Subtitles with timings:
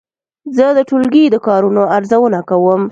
[0.55, 2.79] زه د ټولګي د کارونو ارزونه کوم.